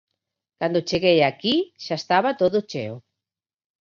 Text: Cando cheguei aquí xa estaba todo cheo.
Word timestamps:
Cando 0.59 0.85
cheguei 0.89 1.19
aquí 1.23 1.55
xa 1.83 1.95
estaba 2.01 2.37
todo 2.41 2.65
cheo. 2.71 2.95